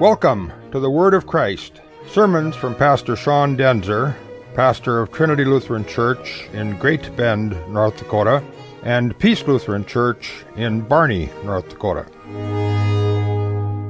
Welcome 0.00 0.52
to 0.70 0.78
the 0.78 0.88
Word 0.88 1.12
of 1.12 1.26
Christ. 1.26 1.80
Sermons 2.06 2.54
from 2.54 2.76
Pastor 2.76 3.16
Sean 3.16 3.56
Daenzer, 3.56 4.14
pastor 4.54 5.00
of 5.00 5.10
Trinity 5.10 5.44
Lutheran 5.44 5.84
Church 5.84 6.48
in 6.52 6.78
Great 6.78 7.16
Bend, 7.16 7.56
North 7.68 7.96
Dakota, 7.96 8.44
and 8.84 9.18
Peace 9.18 9.44
Lutheran 9.46 9.84
Church 9.84 10.44
in 10.54 10.82
Barney, 10.82 11.30
North 11.44 11.68
Dakota. 11.68 12.06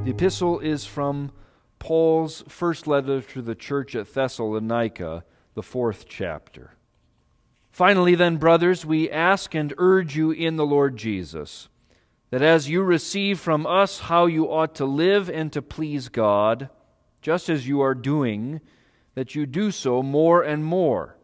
The 0.04 0.10
epistle 0.10 0.60
is 0.60 0.86
from 0.86 1.30
Paul's 1.78 2.42
first 2.48 2.86
letter 2.86 3.20
to 3.20 3.42
the 3.42 3.54
church 3.54 3.94
at 3.94 4.12
Thessalonica, 4.12 5.24
the 5.52 5.62
fourth 5.62 6.06
chapter. 6.08 6.77
Finally, 7.78 8.16
then, 8.16 8.38
brothers, 8.38 8.84
we 8.84 9.08
ask 9.08 9.54
and 9.54 9.72
urge 9.78 10.16
you 10.16 10.32
in 10.32 10.56
the 10.56 10.66
Lord 10.66 10.96
Jesus 10.96 11.68
that 12.30 12.42
as 12.42 12.68
you 12.68 12.82
receive 12.82 13.38
from 13.38 13.64
us 13.68 14.00
how 14.00 14.26
you 14.26 14.50
ought 14.50 14.74
to 14.74 14.84
live 14.84 15.30
and 15.30 15.52
to 15.52 15.62
please 15.62 16.08
God, 16.08 16.70
just 17.22 17.48
as 17.48 17.68
you 17.68 17.80
are 17.80 17.94
doing, 17.94 18.60
that 19.14 19.36
you 19.36 19.46
do 19.46 19.70
so 19.70 20.02
more 20.02 20.42
and 20.42 20.64
more. 20.64 21.18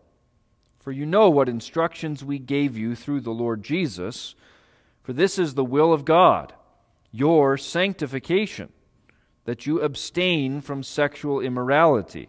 For 0.78 0.92
you 0.92 1.04
know 1.04 1.28
what 1.28 1.48
instructions 1.48 2.24
we 2.24 2.38
gave 2.38 2.78
you 2.78 2.94
through 2.94 3.22
the 3.22 3.32
Lord 3.32 3.64
Jesus, 3.64 4.36
for 5.02 5.12
this 5.12 5.40
is 5.40 5.54
the 5.54 5.64
will 5.64 5.92
of 5.92 6.04
God, 6.04 6.52
your 7.10 7.58
sanctification, 7.58 8.72
that 9.44 9.66
you 9.66 9.80
abstain 9.80 10.60
from 10.60 10.84
sexual 10.84 11.40
immorality, 11.40 12.28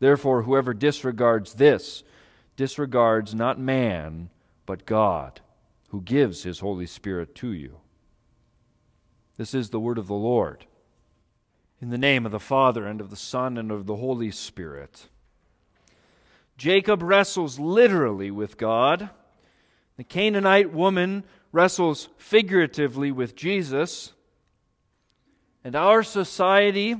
Therefore, 0.00 0.42
whoever 0.42 0.74
disregards 0.74 1.54
this 1.54 2.04
disregards 2.56 3.34
not 3.34 3.58
man, 3.58 4.30
but 4.66 4.84
God 4.84 5.40
who 5.90 6.02
gives 6.02 6.42
his 6.42 6.60
Holy 6.60 6.86
Spirit 6.86 7.34
to 7.36 7.52
you. 7.52 7.78
This 9.36 9.54
is 9.54 9.70
the 9.70 9.80
word 9.80 9.98
of 9.98 10.06
the 10.06 10.14
Lord. 10.14 10.66
In 11.80 11.90
the 11.90 11.98
name 11.98 12.26
of 12.26 12.32
the 12.32 12.40
Father, 12.40 12.86
and 12.86 13.00
of 13.00 13.10
the 13.10 13.16
Son, 13.16 13.56
and 13.56 13.70
of 13.70 13.86
the 13.86 13.96
Holy 13.96 14.32
Spirit. 14.32 15.08
Jacob 16.56 17.02
wrestles 17.02 17.58
literally 17.58 18.32
with 18.32 18.58
God. 18.58 19.10
The 19.96 20.04
Canaanite 20.04 20.72
woman 20.72 21.22
wrestles 21.52 22.08
figuratively 22.18 23.12
with 23.12 23.36
Jesus. 23.36 24.12
And 25.62 25.76
our 25.76 26.02
society 26.02 26.96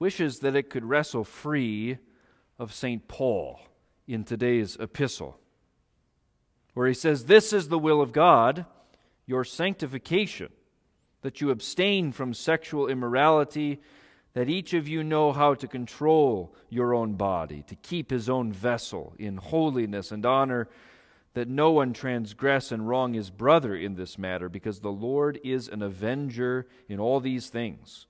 wishes 0.00 0.40
that 0.40 0.56
it 0.56 0.68
could 0.68 0.84
wrestle 0.84 1.22
free 1.22 1.98
of 2.62 2.72
St. 2.72 3.08
Paul 3.08 3.60
in 4.06 4.22
today's 4.22 4.76
epistle 4.76 5.36
where 6.74 6.86
he 6.86 6.94
says, 6.94 7.24
This 7.24 7.52
is 7.52 7.68
the 7.68 7.78
will 7.78 8.00
of 8.00 8.12
God, 8.12 8.66
your 9.26 9.42
sanctification, 9.42 10.48
that 11.22 11.40
you 11.40 11.50
abstain 11.50 12.12
from 12.12 12.32
sexual 12.32 12.86
immorality, 12.86 13.80
that 14.34 14.48
each 14.48 14.74
of 14.74 14.86
you 14.86 15.02
know 15.02 15.32
how 15.32 15.54
to 15.54 15.66
control 15.66 16.54
your 16.68 16.94
own 16.94 17.14
body, 17.14 17.64
to 17.66 17.74
keep 17.74 18.12
his 18.12 18.30
own 18.30 18.52
vessel 18.52 19.12
in 19.18 19.38
holiness 19.38 20.12
and 20.12 20.24
honor, 20.24 20.68
that 21.34 21.48
no 21.48 21.72
one 21.72 21.92
transgress 21.92 22.70
and 22.70 22.88
wrong 22.88 23.12
his 23.12 23.30
brother 23.30 23.74
in 23.74 23.96
this 23.96 24.16
matter, 24.16 24.48
because 24.48 24.78
the 24.78 24.92
Lord 24.92 25.40
is 25.42 25.66
an 25.66 25.82
avenger 25.82 26.68
in 26.88 27.00
all 27.00 27.18
these 27.18 27.48
things. 27.48 28.06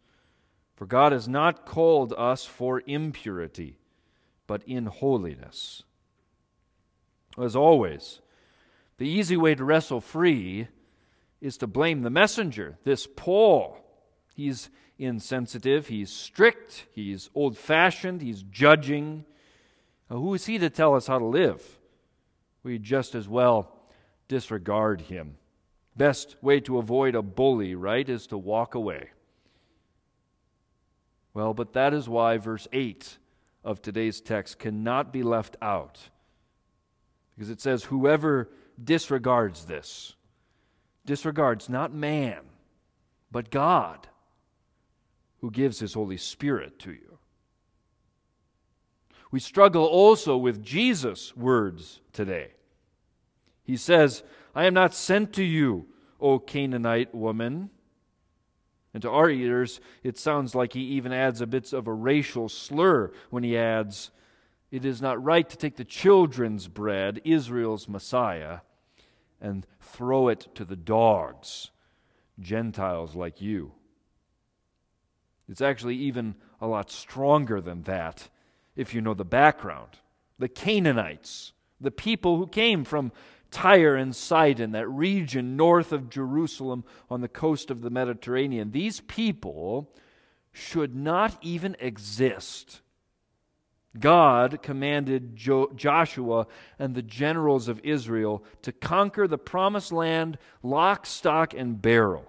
For 0.76 0.84
God 0.84 1.12
has 1.12 1.26
not 1.26 1.64
called 1.64 2.12
us 2.18 2.44
for 2.44 2.82
impurity, 2.86 3.78
but 4.46 4.62
in 4.64 4.86
holiness. 4.86 5.82
As 7.38 7.56
always, 7.56 8.20
the 8.98 9.08
easy 9.08 9.36
way 9.36 9.54
to 9.54 9.64
wrestle 9.64 10.00
free 10.00 10.68
is 11.40 11.56
to 11.58 11.66
blame 11.66 12.02
the 12.02 12.10
messenger, 12.10 12.78
this 12.84 13.06
Paul. 13.06 13.78
He's 14.34 14.70
insensitive, 14.98 15.88
he's 15.88 16.10
strict, 16.10 16.86
he's 16.92 17.30
old 17.34 17.56
fashioned, 17.56 18.22
he's 18.22 18.42
judging. 18.42 19.24
Now, 20.08 20.18
who 20.18 20.34
is 20.34 20.46
he 20.46 20.58
to 20.58 20.70
tell 20.70 20.94
us 20.94 21.06
how 21.06 21.18
to 21.18 21.24
live? 21.24 21.78
We 22.62 22.78
just 22.78 23.14
as 23.14 23.28
well 23.28 23.76
disregard 24.28 25.02
him. 25.02 25.36
Best 25.96 26.36
way 26.42 26.60
to 26.60 26.78
avoid 26.78 27.14
a 27.14 27.22
bully, 27.22 27.74
right, 27.74 28.08
is 28.08 28.26
to 28.28 28.38
walk 28.38 28.74
away. 28.74 29.10
Well, 31.34 31.54
but 31.54 31.72
that 31.72 31.92
is 31.92 32.08
why 32.08 32.36
verse 32.38 32.68
8 32.72 33.18
of 33.64 33.80
today's 33.80 34.20
text 34.20 34.58
cannot 34.58 35.12
be 35.12 35.22
left 35.22 35.56
out. 35.62 36.10
Because 37.34 37.50
it 37.50 37.60
says, 37.60 37.84
Whoever 37.84 38.48
disregards 38.82 39.64
this. 39.64 40.14
Disregards 41.04 41.68
not 41.68 41.92
man, 41.92 42.40
but 43.30 43.50
God, 43.50 44.06
who 45.40 45.50
gives 45.50 45.80
his 45.80 45.94
Holy 45.94 46.16
Spirit 46.16 46.78
to 46.80 46.92
you. 46.92 47.18
We 49.32 49.40
struggle 49.40 49.84
also 49.84 50.36
with 50.36 50.62
Jesus' 50.62 51.36
words 51.36 52.00
today. 52.12 52.52
He 53.64 53.76
says, 53.76 54.22
I 54.54 54.66
am 54.66 54.74
not 54.74 54.94
sent 54.94 55.32
to 55.34 55.42
you, 55.42 55.86
O 56.20 56.38
Canaanite 56.38 57.14
woman. 57.14 57.70
And 58.94 59.02
to 59.02 59.10
our 59.10 59.30
ears, 59.30 59.80
it 60.02 60.18
sounds 60.18 60.54
like 60.54 60.74
he 60.74 60.80
even 60.80 61.12
adds 61.12 61.40
a 61.40 61.46
bit 61.46 61.72
of 61.72 61.86
a 61.86 61.92
racial 61.92 62.48
slur 62.48 63.10
when 63.30 63.42
he 63.42 63.56
adds, 63.56 64.10
It 64.70 64.84
is 64.84 65.00
not 65.00 65.22
right 65.22 65.48
to 65.48 65.56
take 65.56 65.76
the 65.76 65.84
children's 65.84 66.68
bread, 66.68 67.20
Israel's 67.24 67.88
Messiah, 67.88 68.58
and 69.40 69.66
throw 69.80 70.28
it 70.28 70.48
to 70.54 70.64
the 70.64 70.76
dogs, 70.76 71.70
Gentiles 72.38 73.16
like 73.16 73.40
you. 73.40 73.72
It's 75.48 75.62
actually 75.62 75.96
even 75.96 76.34
a 76.60 76.66
lot 76.66 76.90
stronger 76.90 77.60
than 77.60 77.82
that 77.82 78.28
if 78.76 78.94
you 78.94 79.00
know 79.00 79.14
the 79.14 79.24
background. 79.24 79.98
The 80.38 80.48
Canaanites, 80.48 81.52
the 81.80 81.90
people 81.90 82.36
who 82.38 82.46
came 82.46 82.84
from 82.84 83.12
Tyre 83.52 83.94
and 83.94 84.16
Sidon, 84.16 84.72
that 84.72 84.88
region 84.88 85.56
north 85.56 85.92
of 85.92 86.10
Jerusalem 86.10 86.82
on 87.08 87.20
the 87.20 87.28
coast 87.28 87.70
of 87.70 87.82
the 87.82 87.90
Mediterranean, 87.90 88.72
these 88.72 89.00
people 89.00 89.94
should 90.52 90.96
not 90.96 91.38
even 91.40 91.76
exist 91.78 92.80
God 93.98 94.62
commanded 94.62 95.36
jo- 95.36 95.70
Joshua 95.74 96.46
and 96.78 96.94
the 96.94 97.02
generals 97.02 97.68
of 97.68 97.80
Israel 97.84 98.42
to 98.62 98.72
conquer 98.72 99.28
the 99.28 99.38
promised 99.38 99.92
land 99.92 100.38
lock, 100.62 101.06
stock, 101.06 101.52
and 101.54 101.80
barrel. 101.80 102.26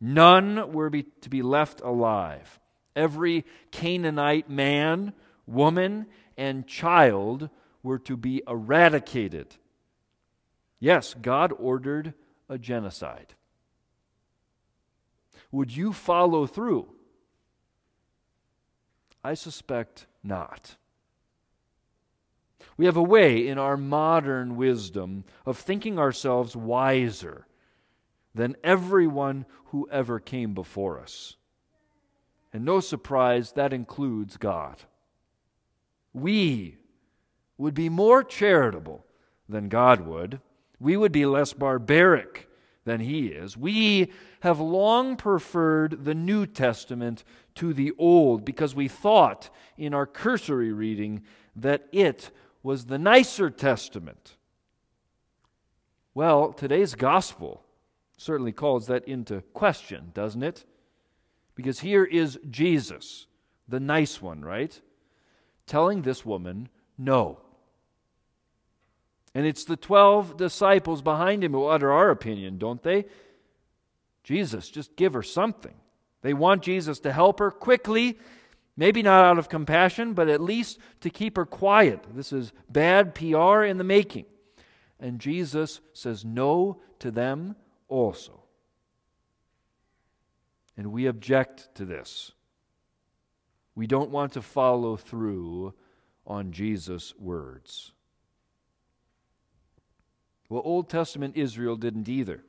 None 0.00 0.72
were 0.72 0.90
be, 0.90 1.04
to 1.22 1.28
be 1.28 1.42
left 1.42 1.80
alive. 1.80 2.58
Every 2.96 3.44
Canaanite 3.70 4.50
man, 4.50 5.12
woman, 5.46 6.06
and 6.36 6.66
child 6.66 7.50
were 7.82 7.98
to 8.00 8.16
be 8.16 8.42
eradicated. 8.46 9.56
Yes, 10.80 11.14
God 11.20 11.52
ordered 11.58 12.14
a 12.48 12.58
genocide. 12.58 13.34
Would 15.50 15.74
you 15.74 15.92
follow 15.92 16.46
through? 16.46 16.88
I 19.24 19.34
suspect 19.34 20.06
not. 20.22 20.76
We 22.76 22.86
have 22.86 22.96
a 22.96 23.02
way 23.02 23.48
in 23.48 23.58
our 23.58 23.76
modern 23.76 24.56
wisdom 24.56 25.24
of 25.44 25.58
thinking 25.58 25.98
ourselves 25.98 26.54
wiser 26.54 27.46
than 28.34 28.56
everyone 28.62 29.46
who 29.66 29.88
ever 29.90 30.20
came 30.20 30.54
before 30.54 31.00
us. 31.00 31.36
And 32.52 32.64
no 32.64 32.80
surprise, 32.80 33.52
that 33.52 33.72
includes 33.72 34.36
God. 34.36 34.76
We 36.12 36.76
would 37.58 37.74
be 37.74 37.88
more 37.88 38.22
charitable 38.22 39.04
than 39.48 39.68
God 39.68 40.02
would. 40.02 40.40
We 40.80 40.96
would 40.96 41.12
be 41.12 41.26
less 41.26 41.52
barbaric 41.52 42.48
than 42.84 43.00
He 43.00 43.28
is. 43.28 43.56
We 43.56 44.12
have 44.40 44.60
long 44.60 45.16
preferred 45.16 46.04
the 46.04 46.14
New 46.14 46.46
Testament 46.46 47.24
to 47.56 47.74
the 47.74 47.92
Old 47.98 48.44
because 48.44 48.74
we 48.74 48.88
thought 48.88 49.50
in 49.76 49.92
our 49.92 50.06
cursory 50.06 50.72
reading 50.72 51.22
that 51.56 51.86
it 51.92 52.30
was 52.62 52.86
the 52.86 52.98
nicer 52.98 53.50
testament. 53.50 54.36
Well, 56.14 56.52
today's 56.52 56.94
gospel 56.94 57.62
certainly 58.16 58.52
calls 58.52 58.86
that 58.88 59.06
into 59.06 59.42
question, 59.52 60.10
doesn't 60.14 60.42
it? 60.42 60.64
Because 61.54 61.80
here 61.80 62.04
is 62.04 62.38
Jesus, 62.50 63.26
the 63.68 63.80
nice 63.80 64.22
one, 64.22 64.44
right? 64.44 64.80
Telling 65.66 66.02
this 66.02 66.24
woman 66.24 66.68
no. 66.96 67.40
And 69.34 69.46
it's 69.46 69.64
the 69.64 69.76
12 69.76 70.36
disciples 70.36 71.02
behind 71.02 71.44
him 71.44 71.52
who 71.52 71.66
utter 71.66 71.92
our 71.92 72.10
opinion, 72.10 72.58
don't 72.58 72.82
they? 72.82 73.04
Jesus, 74.24 74.68
just 74.68 74.96
give 74.96 75.14
her 75.14 75.22
something. 75.22 75.74
They 76.22 76.34
want 76.34 76.62
Jesus 76.62 77.00
to 77.00 77.12
help 77.12 77.38
her 77.38 77.50
quickly, 77.50 78.18
maybe 78.76 79.02
not 79.02 79.24
out 79.24 79.38
of 79.38 79.48
compassion, 79.48 80.14
but 80.14 80.28
at 80.28 80.40
least 80.40 80.78
to 81.00 81.10
keep 81.10 81.36
her 81.36 81.46
quiet. 81.46 82.04
This 82.14 82.32
is 82.32 82.52
bad 82.68 83.14
PR 83.14 83.62
in 83.62 83.78
the 83.78 83.84
making. 83.84 84.26
And 85.00 85.20
Jesus 85.20 85.80
says 85.92 86.24
no 86.24 86.80
to 86.98 87.10
them 87.10 87.54
also. 87.88 88.42
And 90.76 90.92
we 90.92 91.06
object 91.06 91.74
to 91.76 91.84
this. 91.84 92.32
We 93.74 93.86
don't 93.86 94.10
want 94.10 94.32
to 94.32 94.42
follow 94.42 94.96
through 94.96 95.74
on 96.26 96.52
Jesus' 96.52 97.14
words. 97.18 97.92
Well, 100.48 100.62
Old 100.64 100.88
Testament 100.88 101.36
Israel 101.36 101.76
didn't 101.76 102.08
either, 102.08 102.42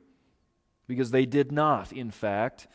because 0.86 1.10
they 1.10 1.26
did 1.26 1.52
not, 1.52 1.92
in 1.92 2.10
fact, 2.10 2.66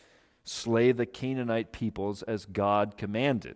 slay 0.43 0.91
the 0.91 1.05
Canaanite 1.05 1.71
peoples 1.71 2.21
as 2.23 2.45
God 2.45 2.97
commanded. 2.97 3.55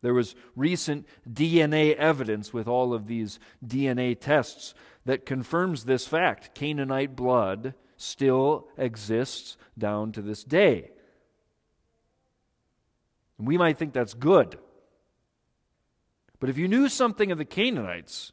There 0.00 0.14
was 0.14 0.34
recent 0.54 1.06
DNA 1.30 1.94
evidence 1.96 2.52
with 2.52 2.68
all 2.68 2.94
of 2.94 3.06
these 3.06 3.38
DNA 3.66 4.18
tests 4.18 4.74
that 5.04 5.26
confirms 5.26 5.84
this 5.84 6.06
fact. 6.06 6.54
Canaanite 6.54 7.16
blood 7.16 7.74
still 7.96 8.68
exists 8.76 9.56
down 9.76 10.12
to 10.12 10.22
this 10.22 10.44
day. 10.44 10.90
We 13.38 13.58
might 13.58 13.76
think 13.76 13.92
that's 13.92 14.14
good. 14.14 14.58
But 16.40 16.50
if 16.50 16.58
you 16.58 16.68
knew 16.68 16.88
something 16.88 17.32
of 17.32 17.38
the 17.38 17.44
Canaanites 17.44 18.32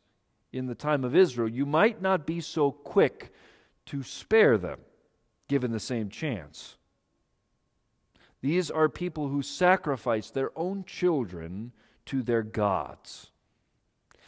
in 0.56 0.68
the 0.68 0.76
time 0.76 1.04
of 1.04 1.16
Israel, 1.16 1.50
you 1.50 1.66
might 1.66 2.02
not 2.02 2.26
be 2.26 2.40
so 2.40 2.72
quick 2.72 3.34
to 3.88 4.02
spare 4.04 4.58
them, 4.58 4.80
given 5.48 5.72
the 5.72 5.80
same 5.80 6.10
chance. 6.10 6.78
These 8.42 8.72
are 8.72 8.88
people 8.88 9.28
who 9.28 9.42
sacrifice 9.42 10.30
their 10.30 10.52
own 10.58 10.86
children 10.86 11.74
to 12.06 12.24
their 12.24 12.44
gods. 12.44 13.32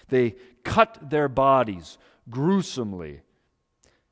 They 0.10 0.36
cut 0.64 1.10
their 1.10 1.28
bodies 1.28 1.98
gruesomely. 2.30 3.22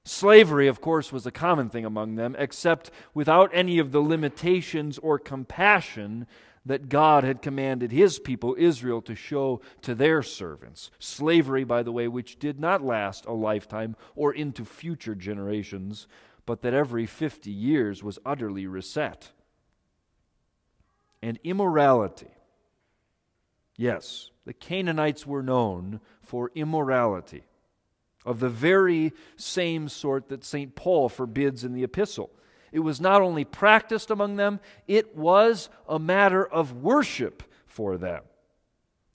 Slavery, 0.03 0.67
of 0.67 0.79
course, 0.81 1.11
was 1.11 1.25
a 1.25 1.31
common 1.31 1.69
thing 1.69 1.83
among 1.83 2.15
them, 2.15 2.35
except 2.37 2.91
without 3.13 3.49
any 3.53 3.79
of 3.79 3.91
the 3.91 4.01
limitations 4.01 4.97
or 4.99 5.17
compassion 5.17 6.27
that 6.65 6.89
God 6.89 7.23
had 7.23 7.41
commanded 7.41 7.91
his 7.91 8.17
people, 8.17 8.55
Israel, 8.57 9.01
to 9.03 9.15
show 9.15 9.61
to 9.81 9.93
their 9.93 10.23
servants. 10.23 10.89
Slavery, 10.99 11.63
by 11.63 11.83
the 11.83 11.91
way, 11.91 12.07
which 12.07 12.39
did 12.39 12.59
not 12.59 12.83
last 12.83 13.25
a 13.25 13.33
lifetime 13.33 13.95
or 14.15 14.33
into 14.33 14.65
future 14.65 15.15
generations, 15.15 16.07
but 16.45 16.61
that 16.61 16.73
every 16.73 17.05
50 17.05 17.51
years 17.51 18.03
was 18.03 18.19
utterly 18.25 18.65
reset. 18.65 19.31
And 21.21 21.39
immorality. 21.43 22.31
Yes, 23.77 24.29
the 24.45 24.53
Canaanites 24.53 25.25
were 25.25 25.43
known 25.43 25.99
for 26.21 26.51
immorality 26.55 27.43
of 28.25 28.39
the 28.39 28.49
very 28.49 29.13
same 29.35 29.87
sort 29.87 30.29
that 30.29 30.43
St. 30.43 30.75
Paul 30.75 31.09
forbids 31.09 31.63
in 31.63 31.73
the 31.73 31.83
epistle. 31.83 32.31
It 32.75 32.83
was 32.83 32.99
not 32.99 33.21
only 33.21 33.45
practiced 33.45 34.11
among 34.11 34.35
them, 34.35 34.59
it 34.85 35.15
was 35.15 35.69
a 35.87 35.97
matter 35.97 36.45
of 36.45 36.73
worship 36.83 37.41
for 37.65 37.97
them. 37.97 38.23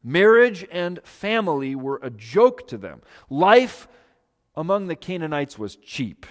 Marriage 0.02 0.66
and 0.72 0.98
family 1.04 1.74
were 1.74 2.00
a 2.02 2.08
joke 2.08 2.66
to 2.68 2.78
them. 2.78 3.02
Life 3.28 3.86
among 4.56 4.86
the 4.86 4.96
Canaanites 4.96 5.58
was 5.58 5.76
cheap. 5.76 6.24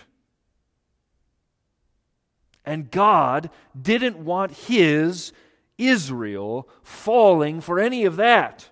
And 2.65 2.89
God 2.89 3.51
didn't 3.79 4.17
want 4.17 4.51
His 4.51 5.31
Israel 5.77 6.67
falling 6.81 7.61
for 7.61 7.79
any 7.79 8.05
of 8.05 8.15
that. 8.15 8.71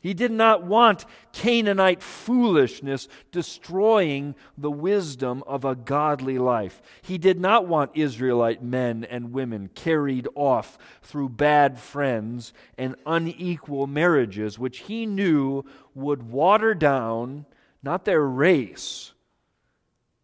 He 0.00 0.14
did 0.14 0.32
not 0.32 0.64
want 0.64 1.04
Canaanite 1.32 2.02
foolishness 2.02 3.06
destroying 3.30 4.34
the 4.56 4.70
wisdom 4.70 5.44
of 5.46 5.66
a 5.66 5.74
godly 5.74 6.38
life. 6.38 6.80
He 7.02 7.18
did 7.18 7.38
not 7.38 7.66
want 7.66 7.90
Israelite 7.94 8.62
men 8.62 9.04
and 9.04 9.32
women 9.32 9.68
carried 9.74 10.26
off 10.34 10.78
through 11.02 11.28
bad 11.30 11.78
friends 11.78 12.54
and 12.78 12.96
unequal 13.04 13.86
marriages, 13.86 14.58
which 14.58 14.78
he 14.78 15.04
knew 15.04 15.64
would 15.94 16.22
water 16.22 16.72
down 16.72 17.44
not 17.82 18.06
their 18.06 18.22
race, 18.22 19.12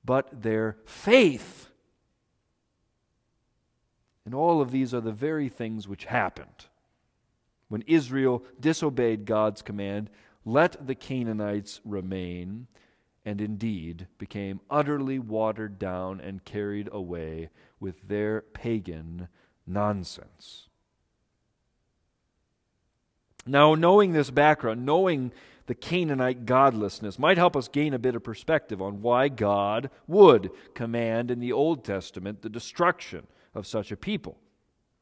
but 0.05 0.43
their 0.43 0.78
faith. 0.87 1.69
And 4.25 4.34
all 4.34 4.62
of 4.62 4.70
these 4.70 4.94
are 4.94 5.00
the 5.00 5.12
very 5.12 5.50
things 5.50 5.87
which 5.87 6.06
happened 6.06 6.67
when 7.68 7.82
Israel 7.86 8.42
disobeyed 8.60 9.24
God's 9.24 9.62
command, 9.62 10.10
let 10.44 10.86
the 10.86 10.94
Canaanites 10.94 11.80
remain, 11.84 12.68
and 13.24 13.40
indeed 13.40 14.06
became 14.18 14.60
utterly 14.70 15.18
watered 15.18 15.78
down 15.78 16.20
and 16.20 16.44
carried 16.44 16.88
away 16.92 17.50
with 17.80 18.06
their 18.08 18.42
pagan 18.42 19.28
nonsense. 19.66 20.68
Now, 23.44 23.74
knowing 23.74 24.12
this 24.12 24.30
background, 24.30 24.84
knowing 24.84 25.32
the 25.66 25.74
Canaanite 25.74 26.46
godlessness, 26.46 27.18
might 27.18 27.38
help 27.38 27.56
us 27.56 27.68
gain 27.68 27.94
a 27.94 27.98
bit 27.98 28.14
of 28.14 28.22
perspective 28.22 28.80
on 28.80 29.02
why 29.02 29.28
God 29.28 29.90
would 30.06 30.50
command 30.74 31.30
in 31.30 31.40
the 31.40 31.52
Old 31.52 31.84
Testament 31.84 32.42
the 32.42 32.48
destruction 32.48 33.26
of 33.54 33.66
such 33.66 33.90
a 33.90 33.96
people. 33.96 34.36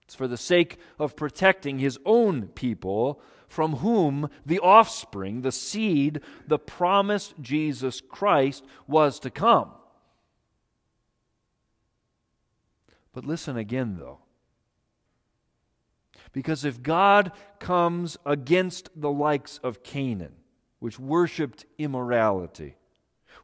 It's 0.04 0.14
for 0.14 0.28
the 0.28 0.36
sake 0.36 0.78
of 0.98 1.16
protecting 1.16 1.78
his 1.78 1.98
own 2.04 2.48
people, 2.48 3.20
from 3.48 3.76
whom 3.76 4.28
the 4.44 4.58
offspring, 4.60 5.42
the 5.42 5.52
seed, 5.52 6.20
the 6.46 6.58
promised 6.58 7.34
Jesus 7.40 8.00
Christ 8.00 8.64
was 8.86 9.18
to 9.20 9.30
come. 9.30 9.70
But 13.12 13.24
listen 13.24 13.56
again, 13.56 13.96
though. 13.98 14.18
Because 16.32 16.64
if 16.64 16.82
God 16.82 17.30
comes 17.60 18.18
against 18.26 18.90
the 18.96 19.10
likes 19.10 19.58
of 19.58 19.84
Canaan, 19.84 20.34
which 20.80 20.98
worshiped 20.98 21.64
immorality, 21.78 22.74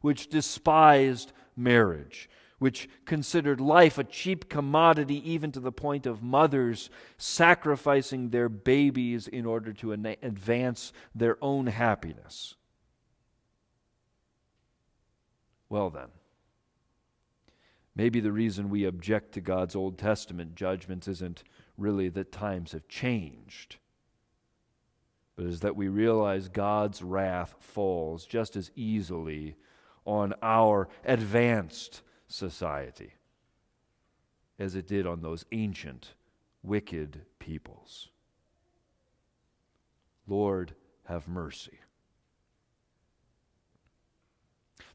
which 0.01 0.27
despised 0.27 1.31
marriage, 1.55 2.29
which 2.61 2.87
considered 3.05 3.59
life 3.59 3.97
a 3.97 4.03
cheap 4.03 4.47
commodity, 4.47 5.27
even 5.27 5.51
to 5.51 5.59
the 5.59 5.71
point 5.71 6.05
of 6.05 6.21
mothers 6.21 6.91
sacrificing 7.17 8.29
their 8.29 8.47
babies 8.47 9.27
in 9.27 9.47
order 9.47 9.73
to 9.73 9.91
advance 9.91 10.93
their 11.15 11.39
own 11.41 11.65
happiness. 11.65 12.53
Well, 15.69 15.89
then, 15.89 16.09
maybe 17.95 18.19
the 18.19 18.31
reason 18.31 18.69
we 18.69 18.85
object 18.85 19.31
to 19.31 19.41
God's 19.41 19.75
Old 19.75 19.97
Testament 19.97 20.53
judgments 20.53 21.07
isn't 21.07 21.41
really 21.79 22.09
that 22.09 22.31
times 22.31 22.73
have 22.73 22.87
changed, 22.87 23.77
but 25.35 25.47
is 25.47 25.61
that 25.61 25.75
we 25.75 25.87
realize 25.87 26.47
God's 26.47 27.01
wrath 27.01 27.55
falls 27.57 28.27
just 28.27 28.55
as 28.55 28.69
easily 28.75 29.55
on 30.05 30.35
our 30.43 30.87
advanced 31.03 32.03
society 32.31 33.13
as 34.59 34.75
it 34.75 34.87
did 34.87 35.07
on 35.07 35.21
those 35.21 35.45
ancient, 35.51 36.13
wicked 36.63 37.21
peoples. 37.39 38.09
Lord, 40.27 40.75
have 41.05 41.27
mercy. 41.27 41.79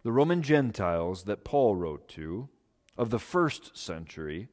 The 0.02 0.12
Roman 0.12 0.42
Gentiles 0.42 1.24
that 1.24 1.44
Paul 1.44 1.74
wrote 1.74 2.08
to 2.10 2.48
of 2.96 3.10
the 3.10 3.18
first 3.18 3.76
century 3.76 4.48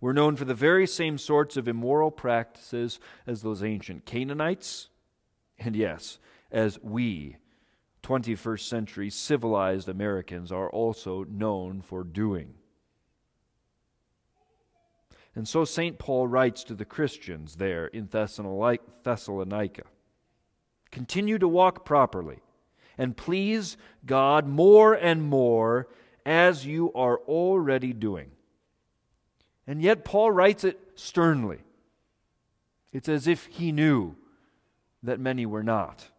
were 0.00 0.12
known 0.12 0.34
for 0.36 0.44
the 0.44 0.54
very 0.54 0.86
same 0.86 1.16
sorts 1.16 1.56
of 1.56 1.68
immoral 1.68 2.10
practices 2.10 2.98
as 3.26 3.42
those 3.42 3.62
ancient 3.62 4.04
Canaanites, 4.04 4.88
and 5.58 5.76
yes, 5.76 6.18
as 6.50 6.78
we 6.82 7.36
21st 8.04 8.60
century 8.60 9.10
civilized 9.10 9.88
Americans 9.88 10.52
are 10.52 10.70
also 10.70 11.24
known 11.24 11.80
for 11.80 12.04
doing. 12.04 12.54
And 15.34 15.48
so 15.48 15.64
St. 15.64 15.98
Paul 15.98 16.28
writes 16.28 16.62
to 16.64 16.74
the 16.74 16.84
Christians 16.84 17.56
there 17.56 17.86
in 17.86 18.08
Thessalonica, 18.08 19.82
Continue 20.92 21.38
to 21.38 21.48
walk 21.48 21.84
properly 21.84 22.38
and 22.96 23.16
please 23.16 23.76
God 24.06 24.46
more 24.46 24.94
and 24.94 25.22
more 25.22 25.88
as 26.24 26.64
you 26.64 26.92
are 26.92 27.18
already 27.18 27.92
doing. 27.92 28.30
And 29.66 29.82
yet, 29.82 30.04
Paul 30.04 30.30
writes 30.30 30.62
it 30.62 30.78
sternly. 30.94 31.58
It's 32.92 33.08
as 33.08 33.26
if 33.26 33.46
he 33.46 33.72
knew 33.72 34.14
that 35.02 35.18
many 35.18 35.46
were 35.46 35.62
not. 35.62 36.10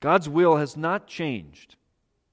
God's 0.00 0.28
will 0.28 0.56
has 0.56 0.76
not 0.76 1.06
changed 1.06 1.76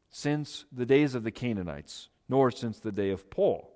since 0.10 0.66
the 0.72 0.86
days 0.86 1.16
of 1.16 1.24
the 1.24 1.32
Canaanites, 1.32 2.10
nor 2.30 2.52
since 2.52 2.80
the 2.80 2.92
day 2.92 3.10
of 3.10 3.30
Paul. 3.30 3.70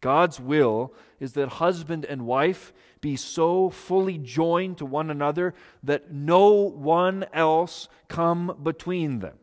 God's 0.00 0.40
will 0.40 0.94
is 1.18 1.34
that 1.34 1.48
husband 1.48 2.04
and 2.04 2.26
wife 2.26 2.72
be 3.00 3.16
so 3.16 3.70
fully 3.70 4.18
joined 4.18 4.78
to 4.78 4.86
one 4.86 5.10
another 5.10 5.54
that 5.82 6.10
no 6.10 6.50
one 6.52 7.26
else 7.32 7.88
come 8.08 8.58
between 8.62 9.20
them. 9.20 9.36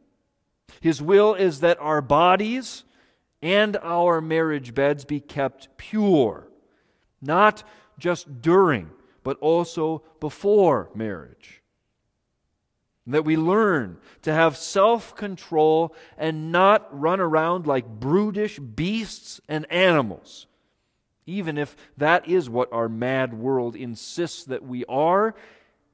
His 0.81 1.01
will 1.01 1.35
is 1.35 1.59
that 1.59 1.79
our 1.79 2.01
bodies 2.01 2.83
and 3.41 3.77
our 3.77 4.19
marriage 4.19 4.73
beds 4.73 5.05
be 5.05 5.19
kept 5.19 5.69
pure, 5.77 6.47
not 7.21 7.63
just 7.99 8.41
during, 8.41 8.89
but 9.23 9.37
also 9.39 10.03
before 10.19 10.89
marriage. 10.95 11.61
That 13.07 13.23
we 13.23 13.37
learn 13.37 13.99
to 14.23 14.33
have 14.33 14.57
self 14.57 15.15
control 15.15 15.95
and 16.17 16.51
not 16.51 16.87
run 16.91 17.21
around 17.21 17.65
like 17.65 17.87
brutish 17.87 18.59
beasts 18.59 19.39
and 19.47 19.65
animals, 19.71 20.45
even 21.25 21.57
if 21.57 21.77
that 21.95 22.27
is 22.27 22.49
what 22.49 22.71
our 22.73 22.89
mad 22.89 23.33
world 23.33 23.77
insists 23.77 24.43
that 24.45 24.63
we 24.63 24.83
are, 24.85 25.35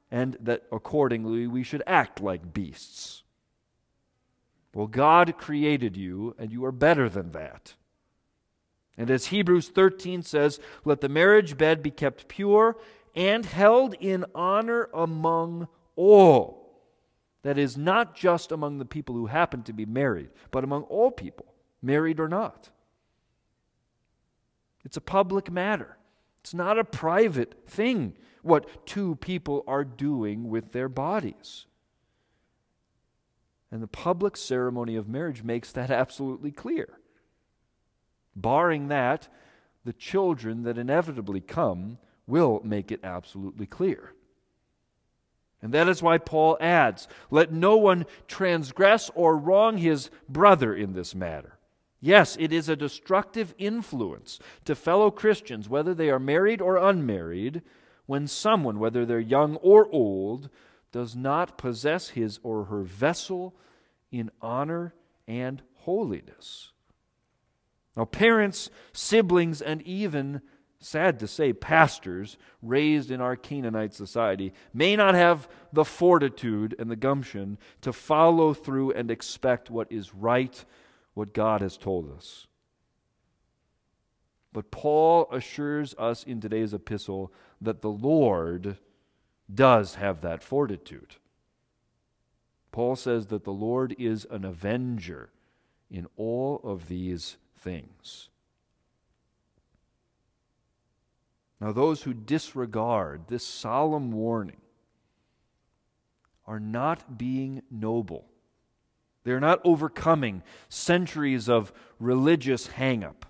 and 0.10 0.36
that 0.42 0.64
accordingly 0.72 1.46
we 1.46 1.62
should 1.62 1.84
act 1.86 2.20
like 2.20 2.52
beasts. 2.52 3.22
Well, 4.74 4.88
God 4.88 5.38
created 5.38 5.96
you, 5.96 6.36
and 6.40 6.52
you 6.52 6.66
are 6.66 6.72
better 6.72 7.10
than 7.10 7.32
that. 7.34 7.76
And 8.98 9.12
as 9.12 9.28
Hebrews 9.28 9.70
13 9.70 10.24
says, 10.24 10.60
let 10.84 11.02
the 11.02 11.10
marriage 11.10 11.58
bed 11.58 11.84
be 11.84 11.92
kept 11.92 12.28
pure 12.28 12.76
and 13.16 13.46
held 13.46 13.94
in 14.00 14.26
honor 14.34 14.90
among 14.94 15.68
all 15.96 16.63
that 17.44 17.58
is, 17.58 17.78
not 17.78 18.16
just 18.16 18.52
among 18.52 18.78
the 18.78 18.86
people 18.86 19.16
who 19.16 19.28
happen 19.28 19.64
to 19.64 19.74
be 19.74 19.86
married, 19.86 20.30
but 20.52 20.64
among 20.64 20.84
all 20.84 21.12
people, 21.12 21.46
married 21.82 22.20
or 22.20 22.28
not. 22.28 22.70
It's 24.84 24.98
a 24.98 25.02
public 25.02 25.52
matter. 25.52 25.98
It's 26.42 26.54
not 26.54 26.80
a 26.80 26.84
private 26.84 27.68
thing 27.68 28.16
what 28.42 28.86
two 28.86 29.16
people 29.16 29.64
are 29.68 29.86
doing 29.86 30.50
with 30.50 30.72
their 30.72 30.90
bodies. 30.90 31.66
And 33.72 33.82
the 33.82 33.88
public 33.88 34.38
ceremony 34.38 34.96
of 34.96 35.08
marriage 35.08 35.44
makes 35.44 35.72
that 35.72 35.90
absolutely 35.90 36.52
clear. 36.52 37.00
Barring 38.36 38.90
that, 38.90 39.30
the 39.86 39.94
children 39.94 40.64
that 40.64 40.78
inevitably 40.78 41.42
come 41.42 41.98
will 42.28 42.62
make 42.64 42.92
it 42.92 43.00
absolutely 43.04 43.66
clear. 43.66 44.14
And 45.64 45.74
that 45.74 45.88
is 45.88 46.04
why 46.04 46.18
Paul 46.18 46.58
adds, 46.60 47.08
Let 47.32 47.54
no 47.54 47.78
one 47.78 48.06
transgress 48.28 49.10
or 49.16 49.38
wrong 49.38 49.78
his 49.78 50.12
brother 50.28 50.76
in 50.76 50.92
this 50.92 51.16
matter. 51.16 51.58
Yes, 52.02 52.36
it 52.38 52.52
is 52.52 52.68
a 52.68 52.76
destructive 52.76 53.56
influence 53.58 54.40
to 54.66 54.76
fellow 54.76 55.10
Christians, 55.10 55.70
whether 55.70 55.94
they 55.94 56.10
are 56.10 56.20
married 56.20 56.62
or 56.62 56.76
unmarried, 56.76 57.62
when 58.08 58.28
someone, 58.28 58.78
whether 58.78 59.06
they're 59.06 59.22
young 59.22 59.56
or 59.58 59.88
old, 59.90 60.50
does 60.92 61.16
not 61.16 61.58
possess 61.58 62.10
his 62.10 62.42
or 62.44 62.66
her 62.66 62.84
vessel 62.84 63.56
in 64.12 64.30
honor 64.42 64.94
and 65.30 65.62
holiness. 65.76 66.74
Now, 67.96 68.04
parents, 68.04 68.70
siblings, 68.92 69.62
and 69.62 69.82
even 69.84 70.42
sad 70.84 71.20
to 71.20 71.28
say, 71.28 71.54
pastors 71.54 72.38
raised 72.62 73.12
in 73.12 73.22
our 73.22 73.36
Canaanite 73.36 73.94
society 73.94 74.54
may 74.74 74.96
not 74.96 75.16
have 75.16 75.48
the 75.72 75.86
fortitude 75.86 76.76
and 76.78 76.90
the 76.90 76.96
gumption 76.96 77.58
to 77.82 77.94
follow 77.94 78.54
through 78.54 78.92
and 78.92 79.10
expect 79.10 79.70
what 79.70 79.92
is 79.92 80.14
right, 80.14 80.66
what 81.14 81.34
God 81.34 81.62
has 81.62 81.78
told 81.78 82.12
us. 82.16 82.48
But 84.52 84.72
Paul 84.72 85.28
assures 85.32 85.96
us 85.98 86.24
in 86.24 86.40
today's 86.40 86.74
epistle 86.74 87.34
that 87.60 87.82
the 87.82 87.90
Lord 87.90 88.78
does 89.54 89.96
have 89.96 90.22
that 90.22 90.44
fortitude. 90.44 91.16
Paul 92.72 92.96
says 92.96 93.28
that 93.28 93.44
the 93.44 93.54
Lord 93.54 93.96
is 93.98 94.26
an 94.30 94.46
avenger 94.46 95.30
in 95.90 96.08
all 96.18 96.60
of 96.64 96.88
these 96.88 97.38
things. 97.58 98.30
Now, 101.64 101.72
those 101.72 102.04
who 102.04 102.14
disregard 102.14 103.30
this 103.30 103.46
solemn 103.46 104.12
warning 104.12 104.60
are 106.46 106.60
not 106.60 107.18
being 107.18 107.62
noble. 107.72 108.26
They're 109.24 109.40
not 109.40 109.62
overcoming 109.64 110.44
centuries 110.68 111.48
of 111.48 111.72
religious 112.00 112.68
hang-up. 112.68 113.26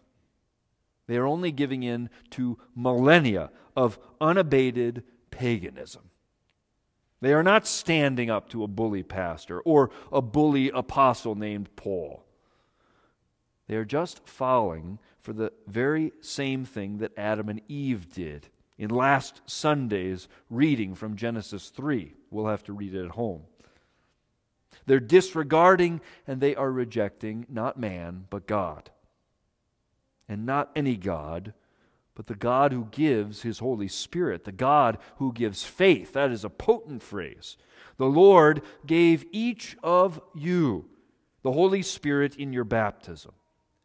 They 1.06 1.18
are 1.18 1.28
only 1.28 1.52
giving 1.52 1.84
in 1.84 2.10
to 2.32 2.58
millennia 2.76 3.52
of 3.76 4.00
unabated 4.20 5.04
paganism. 5.30 6.10
They 7.22 7.34
are 7.34 7.44
not 7.44 7.68
standing 7.68 8.32
up 8.32 8.50
to 8.50 8.64
a 8.64 8.68
bully 8.68 9.04
pastor 9.04 9.62
or 9.62 9.92
a 10.12 10.24
bully 10.24 10.72
apostle 10.72 11.36
named 11.36 11.70
Paul. 11.76 12.26
They 13.68 13.76
are 13.76 13.86
just 13.86 14.28
following 14.28 14.98
for 15.24 15.34
the 15.34 15.52
very 15.68 16.12
same 16.20 16.66
thing 16.66 16.98
that 16.98 17.18
Adam 17.18 17.50
and 17.50 17.62
Eve 17.68 18.14
did 18.14 18.50
in 18.78 18.90
last 18.90 19.42
Sunday's 19.46 20.28
reading 20.50 20.94
from 20.96 21.16
Genesis 21.16 21.70
3. 21.70 22.14
We'll 22.30 22.48
have 22.48 22.64
to 22.66 22.74
read 22.74 22.94
it 22.94 23.06
at 23.06 23.12
home. 23.12 23.44
They're 24.86 25.00
disregarding 25.00 26.02
and 26.28 26.42
they 26.42 26.56
are 26.56 26.70
rejecting 26.70 27.46
not 27.50 27.80
man, 27.80 28.26
but 28.30 28.48
God. 28.48 28.92
And 30.28 30.46
not 30.46 30.72
any 30.76 30.98
God, 30.98 31.54
but 32.16 32.28
the 32.28 32.36
God 32.36 32.74
who 32.74 32.90
gives 32.92 33.44
his 33.44 33.60
Holy 33.60 33.88
Spirit, 33.88 34.44
the 34.44 34.52
God 34.52 34.98
who 35.18 35.32
gives 35.32 35.64
faith. 35.64 36.12
That 36.14 36.32
is 36.32 36.44
a 36.44 36.50
potent 36.50 37.02
phrase. 37.02 37.56
The 37.96 38.06
Lord 38.08 38.62
gave 38.86 39.26
each 39.32 39.78
of 39.82 40.20
you 40.36 40.90
the 41.44 41.54
Holy 41.54 41.82
Spirit 41.82 42.36
in 42.36 42.52
your 42.52 42.64
baptism. 42.66 43.32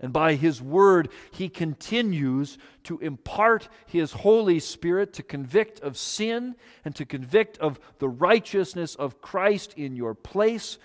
And 0.01 0.13
by 0.13 0.35
His 0.35 0.63
Word, 0.63 1.09
He 1.33 1.49
continues 1.49 2.57
to 2.85 2.99
impart 3.01 3.69
His 3.87 4.13
Holy 4.13 4.61
Spirit 4.61 5.13
to 5.15 5.23
convict 5.23 5.81
of 5.81 5.97
sin 5.97 6.55
and 6.85 6.95
to 6.97 7.05
convict 7.05 7.59
of 7.59 7.81
the 7.99 8.09
righteousness 8.09 8.95
of 8.95 9.21
Christ 9.21 9.75
in 9.77 9.97
your 9.97 10.15
place, 10.15 10.79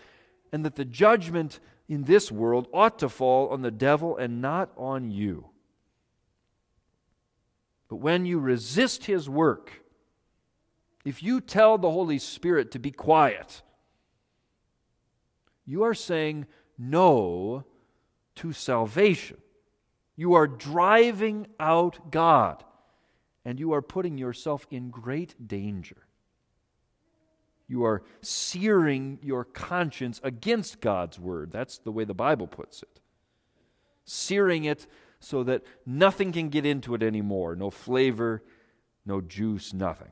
and 0.51 0.65
that 0.65 0.75
the 0.75 0.85
judgment 0.85 1.59
in 1.87 2.05
this 2.05 2.31
world 2.31 2.67
ought 2.73 2.99
to 2.99 3.09
fall 3.09 3.49
on 3.49 3.61
the 3.61 3.71
devil 3.71 4.17
and 4.17 4.41
not 4.41 4.71
on 4.77 5.11
you. 5.11 5.45
But 7.87 7.97
when 7.97 8.25
you 8.25 8.39
resist 8.39 9.05
His 9.05 9.29
work, 9.29 9.83
if 11.05 11.21
you 11.21 11.39
tell 11.39 11.77
the 11.77 11.91
Holy 11.91 12.17
Spirit 12.17 12.71
to 12.71 12.79
be 12.79 12.89
quiet, 12.89 13.61
you 15.65 15.83
are 15.83 15.93
saying 15.93 16.47
no 16.77 17.65
to 18.35 18.53
salvation. 18.53 19.37
You 20.15 20.33
are 20.33 20.47
driving 20.47 21.47
out 21.59 22.11
God, 22.11 22.63
and 23.43 23.59
you 23.59 23.73
are 23.73 23.81
putting 23.81 24.17
yourself 24.17 24.67
in 24.69 24.89
great 24.89 25.47
danger. 25.47 26.07
You 27.67 27.85
are 27.85 28.03
searing 28.21 29.19
your 29.21 29.45
conscience 29.45 30.19
against 30.23 30.81
God's 30.81 31.19
word. 31.19 31.51
That's 31.51 31.79
the 31.79 31.91
way 31.91 32.03
the 32.03 32.13
Bible 32.13 32.47
puts 32.47 32.83
it. 32.83 32.99
Searing 34.05 34.65
it 34.65 34.85
so 35.19 35.43
that 35.43 35.63
nothing 35.85 36.31
can 36.33 36.49
get 36.49 36.65
into 36.65 36.93
it 36.93 37.01
anymore 37.01 37.55
no 37.55 37.69
flavor, 37.69 38.43
no 39.05 39.21
juice, 39.21 39.73
nothing. 39.73 40.11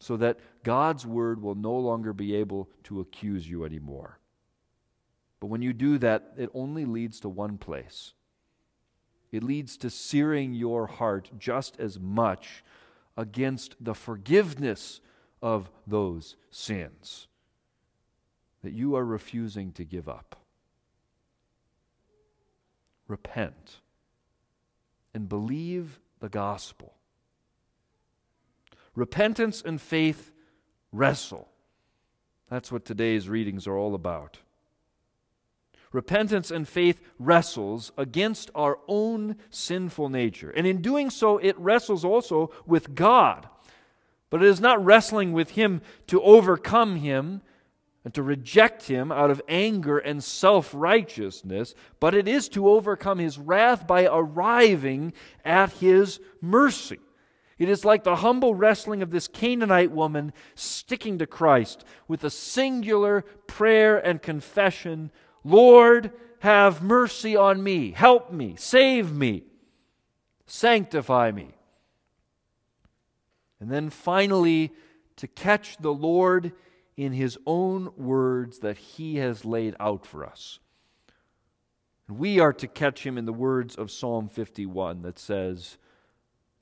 So 0.00 0.16
that 0.16 0.40
God's 0.64 1.06
word 1.06 1.40
will 1.40 1.54
no 1.54 1.74
longer 1.74 2.12
be 2.12 2.34
able 2.34 2.68
to 2.84 3.00
accuse 3.00 3.48
you 3.48 3.64
anymore. 3.64 4.18
But 5.42 5.48
when 5.48 5.60
you 5.60 5.72
do 5.72 5.98
that, 5.98 6.34
it 6.38 6.50
only 6.54 6.84
leads 6.84 7.18
to 7.18 7.28
one 7.28 7.58
place. 7.58 8.12
It 9.32 9.42
leads 9.42 9.76
to 9.78 9.90
searing 9.90 10.54
your 10.54 10.86
heart 10.86 11.32
just 11.36 11.80
as 11.80 11.98
much 11.98 12.62
against 13.16 13.74
the 13.80 13.92
forgiveness 13.92 15.00
of 15.42 15.68
those 15.84 16.36
sins 16.52 17.26
that 18.62 18.72
you 18.72 18.94
are 18.94 19.04
refusing 19.04 19.72
to 19.72 19.84
give 19.84 20.08
up. 20.08 20.36
Repent 23.08 23.80
and 25.12 25.28
believe 25.28 25.98
the 26.20 26.28
gospel. 26.28 26.94
Repentance 28.94 29.60
and 29.60 29.80
faith 29.80 30.30
wrestle. 30.92 31.48
That's 32.48 32.70
what 32.70 32.84
today's 32.84 33.28
readings 33.28 33.66
are 33.66 33.76
all 33.76 33.96
about. 33.96 34.38
Repentance 35.92 36.50
and 36.50 36.66
faith 36.66 37.00
wrestles 37.18 37.92
against 37.98 38.50
our 38.54 38.78
own 38.88 39.36
sinful 39.50 40.08
nature. 40.08 40.50
And 40.50 40.66
in 40.66 40.80
doing 40.80 41.10
so, 41.10 41.38
it 41.38 41.58
wrestles 41.58 42.04
also 42.04 42.50
with 42.66 42.94
God. 42.94 43.48
But 44.30 44.42
it 44.42 44.48
is 44.48 44.60
not 44.60 44.82
wrestling 44.82 45.32
with 45.32 45.50
Him 45.50 45.82
to 46.06 46.22
overcome 46.22 46.96
Him 46.96 47.42
and 48.04 48.14
to 48.14 48.22
reject 48.22 48.86
Him 48.86 49.12
out 49.12 49.30
of 49.30 49.42
anger 49.46 49.98
and 49.98 50.24
self 50.24 50.70
righteousness, 50.72 51.74
but 52.00 52.14
it 52.14 52.26
is 52.26 52.48
to 52.50 52.70
overcome 52.70 53.18
His 53.18 53.38
wrath 53.38 53.86
by 53.86 54.06
arriving 54.06 55.12
at 55.44 55.72
His 55.74 56.18
mercy. 56.40 56.98
It 57.58 57.68
is 57.68 57.84
like 57.84 58.02
the 58.02 58.16
humble 58.16 58.54
wrestling 58.54 59.02
of 59.02 59.10
this 59.10 59.28
Canaanite 59.28 59.92
woman 59.92 60.32
sticking 60.54 61.18
to 61.18 61.26
Christ 61.26 61.84
with 62.08 62.24
a 62.24 62.30
singular 62.30 63.22
prayer 63.46 63.98
and 63.98 64.20
confession 64.20 65.12
Lord, 65.44 66.12
have 66.40 66.82
mercy 66.82 67.36
on 67.36 67.62
me, 67.62 67.92
help 67.92 68.32
me, 68.32 68.54
save 68.58 69.12
me, 69.12 69.44
sanctify 70.46 71.30
me. 71.30 71.54
And 73.60 73.70
then 73.70 73.90
finally, 73.90 74.72
to 75.16 75.28
catch 75.28 75.76
the 75.78 75.92
Lord 75.92 76.52
in 76.96 77.12
his 77.12 77.38
own 77.46 77.92
words 77.96 78.58
that 78.58 78.76
he 78.76 79.16
has 79.16 79.44
laid 79.44 79.76
out 79.78 80.04
for 80.04 80.26
us. 80.26 80.58
We 82.08 82.40
are 82.40 82.52
to 82.54 82.66
catch 82.66 83.06
him 83.06 83.16
in 83.16 83.24
the 83.24 83.32
words 83.32 83.76
of 83.76 83.90
Psalm 83.90 84.28
51 84.28 85.02
that 85.02 85.18
says, 85.18 85.78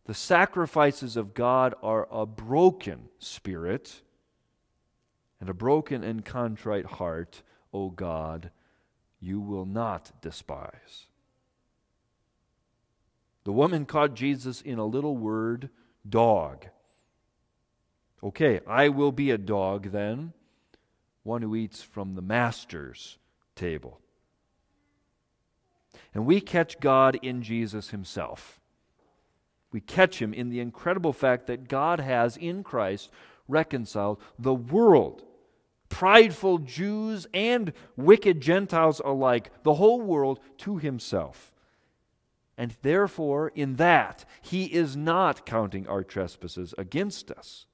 The 0.04 0.14
sacrifices 0.14 1.16
of 1.16 1.32
God 1.32 1.74
are 1.82 2.06
a 2.10 2.26
broken 2.26 3.08
spirit 3.18 4.02
and 5.40 5.48
a 5.48 5.54
broken 5.54 6.04
and 6.04 6.22
contrite 6.22 6.84
heart, 6.84 7.42
O 7.72 7.88
God 7.88 8.50
you 9.20 9.40
will 9.40 9.66
not 9.66 10.12
despise. 10.22 11.06
The 13.44 13.52
woman 13.52 13.86
caught 13.86 14.14
Jesus 14.14 14.60
in 14.60 14.78
a 14.78 14.84
little 14.84 15.16
word, 15.16 15.70
dog. 16.08 16.66
Okay, 18.22 18.60
I 18.66 18.88
will 18.88 19.12
be 19.12 19.30
a 19.30 19.38
dog 19.38 19.92
then, 19.92 20.32
one 21.22 21.42
who 21.42 21.54
eats 21.54 21.82
from 21.82 22.14
the 22.14 22.22
master's 22.22 23.18
table. 23.56 24.00
And 26.14 26.26
we 26.26 26.40
catch 26.40 26.80
God 26.80 27.18
in 27.22 27.42
Jesus 27.42 27.90
himself. 27.90 28.60
We 29.72 29.80
catch 29.80 30.20
him 30.20 30.34
in 30.34 30.50
the 30.50 30.60
incredible 30.60 31.12
fact 31.12 31.46
that 31.46 31.68
God 31.68 32.00
has 32.00 32.36
in 32.36 32.64
Christ 32.64 33.10
reconciled 33.46 34.20
the 34.38 34.54
world 34.54 35.22
prideful 35.90 36.58
Jews 36.58 37.26
and 37.34 37.74
wicked 37.96 38.40
Gentiles 38.40 39.02
alike, 39.04 39.50
the 39.64 39.74
whole 39.74 40.00
world 40.00 40.40
to 40.58 40.78
himself. 40.78 41.52
And 42.56 42.74
therefore, 42.80 43.52
in 43.54 43.76
that, 43.76 44.24
he 44.40 44.64
is 44.64 44.96
not 44.96 45.44
counting 45.44 45.86
our 45.86 46.02
trespasses 46.02 46.74
against 46.78 47.30
us. 47.30 47.66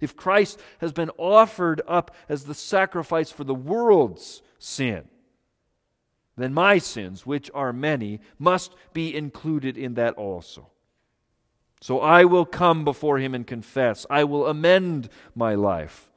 If 0.00 0.16
Christ 0.16 0.60
has 0.78 0.92
been 0.92 1.10
offered 1.18 1.82
up 1.86 2.14
as 2.28 2.44
the 2.44 2.54
sacrifice 2.54 3.30
for 3.30 3.44
the 3.44 3.54
world's 3.54 4.42
sin, 4.58 5.08
then 6.36 6.54
my 6.54 6.78
sins, 6.78 7.26
which 7.26 7.50
are 7.54 7.72
many, 7.72 8.20
must 8.38 8.74
be 8.92 9.14
included 9.14 9.76
in 9.76 9.94
that 9.94 10.14
also. 10.14 10.70
So 11.80 12.00
I 12.00 12.24
will 12.24 12.46
come 12.46 12.84
before 12.84 13.18
him 13.18 13.34
and 13.34 13.46
confess. 13.46 14.06
I 14.08 14.24
will 14.24 14.46
amend 14.46 15.10
my 15.34 15.54
life. 15.54 16.10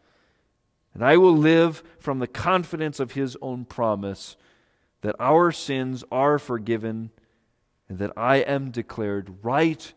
And 0.97 1.05
I 1.05 1.17
will 1.17 1.37
live 1.37 1.83
from 1.99 2.17
the 2.17 2.25
confidence 2.25 2.99
of 2.99 3.11
his 3.11 3.37
own 3.39 3.65
promise 3.65 4.35
that 5.01 5.15
our 5.19 5.51
sins 5.51 6.03
are 6.12 6.39
forgiven 6.39 7.12
and 7.88 7.99
that 7.99 8.13
I 8.17 8.38
am 8.38 8.71
declared 8.71 9.43
right 9.43 9.93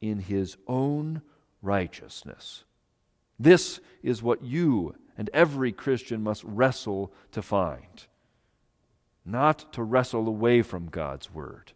in 0.00 0.20
his 0.20 0.56
own 0.68 1.22
righteousness. 1.62 2.62
This 3.40 3.80
is 4.04 4.22
what 4.22 4.44
you 4.44 4.94
and 5.18 5.28
every 5.34 5.72
Christian 5.72 6.22
must 6.22 6.44
wrestle 6.44 7.12
to 7.32 7.42
find, 7.42 8.06
not 9.24 9.72
to 9.72 9.82
wrestle 9.82 10.28
away 10.28 10.62
from 10.62 10.86
God's 10.86 11.34
word, 11.34 11.72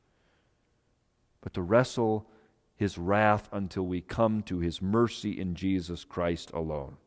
but 1.41 1.55
to 1.55 1.63
wrestle 1.63 2.31
his 2.77 2.97
wrath 2.97 3.49
until 3.51 3.85
we 3.85 4.01
come 4.01 4.45
to 4.45 4.61
his 4.61 4.81
mercy 4.81 5.41
in 5.41 5.57
Jesus 5.57 6.05
Christ 6.05 6.53
alone. 6.53 6.99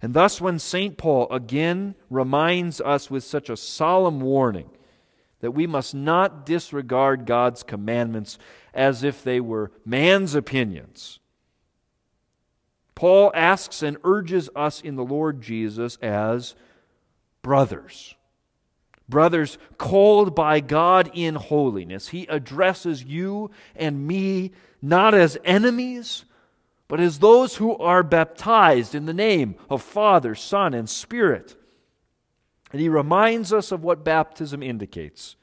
And 0.00 0.14
thus, 0.14 0.40
when 0.40 0.58
St. 0.58 0.96
Paul 0.96 1.28
again 1.30 1.94
reminds 2.10 2.80
us 2.80 3.10
with 3.10 3.24
such 3.24 3.48
a 3.48 3.56
solemn 3.56 4.20
warning 4.20 4.70
that 5.40 5.52
we 5.52 5.66
must 5.66 5.94
not 5.94 6.44
disregard 6.44 7.26
God's 7.26 7.62
commandments 7.62 8.38
as 8.74 9.02
if 9.02 9.22
they 9.22 9.40
were 9.40 9.70
man's 9.84 10.34
opinions, 10.34 11.20
Paul 12.94 13.32
asks 13.34 13.82
and 13.82 13.96
urges 14.04 14.48
us 14.54 14.80
in 14.80 14.96
the 14.96 15.04
Lord 15.04 15.40
Jesus 15.40 15.96
as 15.96 16.54
brothers. 17.42 18.14
Brothers 19.08 19.58
called 19.78 20.34
by 20.34 20.60
God 20.60 21.10
in 21.12 21.34
holiness. 21.34 22.08
He 22.08 22.26
addresses 22.26 23.02
you 23.02 23.50
and 23.74 24.06
me 24.06 24.52
not 24.80 25.14
as 25.14 25.36
enemies 25.44 26.24
but 26.88 27.00
as 27.00 27.18
those 27.18 27.56
who 27.56 27.76
are 27.78 28.02
baptized 28.02 28.94
in 28.94 29.06
the 29.06 29.14
name 29.14 29.54
of 29.70 29.82
Father, 29.82 30.34
Son, 30.34 30.74
and 30.74 30.88
Spirit. 30.88 31.56
And 32.70 32.80
he 32.80 32.88
reminds 32.88 33.52
us 33.52 33.72
of 33.72 33.82
what 33.82 34.04
baptism 34.04 34.62
indicates 34.62 35.36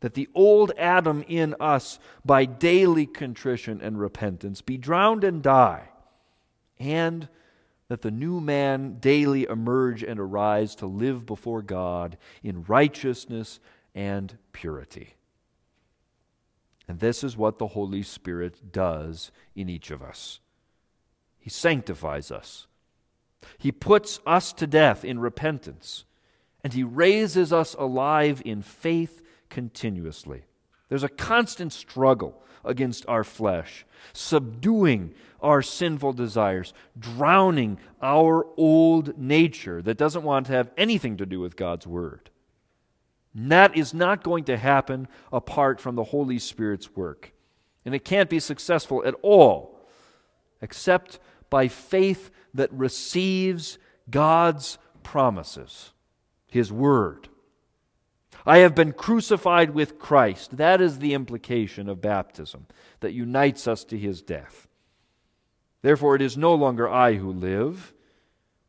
that 0.00 0.14
the 0.14 0.28
old 0.34 0.70
Adam 0.76 1.24
in 1.28 1.54
us, 1.58 1.98
by 2.26 2.44
daily 2.44 3.06
contrition 3.06 3.80
and 3.80 3.98
repentance, 3.98 4.60
be 4.60 4.76
drowned 4.76 5.24
and 5.24 5.42
die, 5.42 5.88
and 6.78 7.26
that 7.88 8.02
the 8.02 8.10
new 8.10 8.38
man 8.38 8.98
daily 8.98 9.44
emerge 9.44 10.02
and 10.02 10.20
arise 10.20 10.74
to 10.74 10.86
live 10.86 11.24
before 11.24 11.62
God 11.62 12.18
in 12.42 12.64
righteousness 12.64 13.60
and 13.94 14.36
purity. 14.52 15.14
And 16.86 17.00
this 17.00 17.24
is 17.24 17.36
what 17.36 17.58
the 17.58 17.68
Holy 17.68 18.02
Spirit 18.02 18.72
does 18.72 19.32
in 19.56 19.70
each 19.70 19.90
of 19.90 20.02
us. 20.02 20.40
He 21.44 21.50
sanctifies 21.50 22.30
us. 22.30 22.66
He 23.58 23.70
puts 23.70 24.18
us 24.26 24.50
to 24.54 24.66
death 24.66 25.04
in 25.04 25.18
repentance, 25.18 26.06
and 26.62 26.72
He 26.72 26.82
raises 26.82 27.52
us 27.52 27.74
alive 27.74 28.40
in 28.46 28.62
faith 28.62 29.20
continuously. 29.50 30.44
There's 30.88 31.02
a 31.02 31.08
constant 31.10 31.74
struggle 31.74 32.42
against 32.64 33.04
our 33.08 33.24
flesh, 33.24 33.84
subduing 34.14 35.12
our 35.42 35.60
sinful 35.60 36.14
desires, 36.14 36.72
drowning 36.98 37.76
our 38.00 38.46
old 38.56 39.18
nature 39.18 39.82
that 39.82 39.98
doesn't 39.98 40.22
want 40.24 40.46
to 40.46 40.52
have 40.52 40.70
anything 40.78 41.18
to 41.18 41.26
do 41.26 41.40
with 41.40 41.56
God's 41.56 41.86
Word. 41.86 42.30
And 43.34 43.52
that 43.52 43.76
is 43.76 43.92
not 43.92 44.24
going 44.24 44.44
to 44.44 44.56
happen 44.56 45.08
apart 45.30 45.78
from 45.78 45.94
the 45.94 46.04
Holy 46.04 46.38
Spirit's 46.38 46.96
work. 46.96 47.34
And 47.84 47.94
it 47.94 48.02
can't 48.02 48.30
be 48.30 48.40
successful 48.40 49.04
at 49.04 49.14
all 49.20 49.74
except 50.64 51.18
by 51.50 51.68
faith 51.68 52.30
that 52.54 52.72
receives 52.72 53.78
God's 54.10 54.78
promises, 55.02 55.92
His 56.50 56.72
Word. 56.72 57.28
I 58.46 58.58
have 58.58 58.74
been 58.74 58.92
crucified 58.92 59.70
with 59.70 59.98
Christ. 59.98 60.56
That 60.56 60.80
is 60.80 60.98
the 60.98 61.14
implication 61.14 61.88
of 61.88 62.00
baptism 62.00 62.66
that 63.00 63.12
unites 63.12 63.66
us 63.66 63.84
to 63.84 63.98
His 63.98 64.20
death. 64.22 64.68
Therefore, 65.82 66.16
it 66.16 66.22
is 66.22 66.36
no 66.36 66.54
longer 66.54 66.88
I 66.88 67.14
who 67.14 67.30
live, 67.30 67.92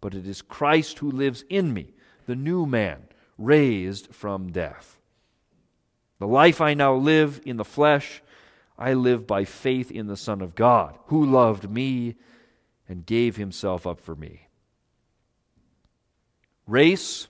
but 0.01 0.13
it 0.13 0.27
is 0.27 0.41
Christ 0.41 0.99
who 0.99 1.09
lives 1.09 1.43
in 1.49 1.73
me, 1.73 1.93
the 2.25 2.35
new 2.35 2.65
man, 2.65 3.03
raised 3.38 4.13
from 4.13 4.51
death. 4.51 5.01
The 6.19 6.27
life 6.27 6.61
I 6.61 6.73
now 6.73 6.93
live 6.93 7.41
in 7.45 7.57
the 7.57 7.65
flesh, 7.65 8.21
I 8.77 8.93
live 8.93 9.27
by 9.27 9.45
faith 9.45 9.91
in 9.91 10.07
the 10.07 10.17
Son 10.17 10.41
of 10.41 10.55
God, 10.55 10.97
who 11.07 11.25
loved 11.25 11.69
me 11.69 12.15
and 12.88 13.06
gave 13.06 13.36
himself 13.36 13.88
up 13.88 14.00
for 14.00 14.15
me. 14.15 14.48
Race, 16.67 17.28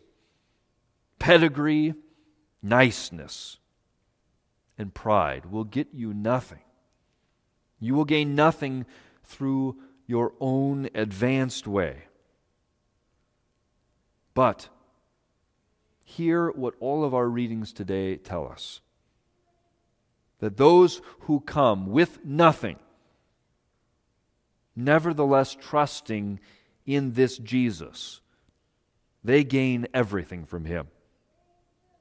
pedigree, 1.19 1.93
niceness, 2.61 3.57
and 4.77 4.93
pride 4.93 5.45
will 5.45 5.63
get 5.63 5.87
you 5.93 6.13
nothing. 6.13 6.59
You 7.79 7.95
will 7.95 8.05
gain 8.05 8.35
nothing 8.35 8.85
through 9.23 9.77
your 10.07 10.33
own 10.39 10.89
advanced 10.93 11.67
way. 11.67 12.03
But 14.33 14.69
hear 16.03 16.51
what 16.51 16.75
all 16.79 17.03
of 17.03 17.13
our 17.13 17.27
readings 17.27 17.73
today 17.73 18.15
tell 18.17 18.47
us 18.47 18.81
that 20.39 20.57
those 20.57 21.01
who 21.21 21.39
come 21.39 21.87
with 21.87 22.23
nothing 22.23 22.77
nevertheless 24.75 25.55
trusting 25.59 26.39
in 26.85 27.13
this 27.13 27.37
Jesus, 27.37 28.21
they 29.23 29.43
gain 29.43 29.87
everything 29.93 30.45
from 30.45 30.65
him. 30.65 30.87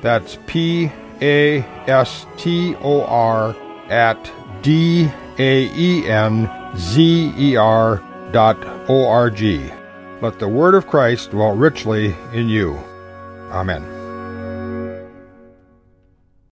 That's 0.00 0.38
P 0.46 0.90
A 1.22 1.60
S 1.88 2.26
T 2.36 2.74
O 2.82 3.04
R 3.04 3.56
at 3.88 4.30
D 4.62 5.08
A 5.38 5.64
E 5.74 6.06
N 6.08 6.50
Z 6.76 7.32
E 7.38 7.56
R 7.56 8.02
dot 8.32 8.58
O 8.90 9.06
R 9.08 9.30
G. 9.30 9.70
Let 10.20 10.38
the 10.38 10.48
word 10.48 10.74
of 10.74 10.86
Christ 10.86 11.30
dwell 11.30 11.52
richly 11.52 12.16
in 12.32 12.48
you. 12.48 12.76
Amen. 13.50 13.91